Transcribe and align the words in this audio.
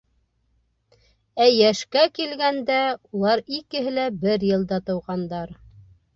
Ә 1.45 1.45
йәшкә 1.57 2.05
килгәндә, 2.15 2.79
улар 3.19 3.45
икеһе 3.59 3.95
лә 4.01 4.09
бер 4.27 4.49
йылда 4.51 4.83
тыуғандар. 4.91 5.55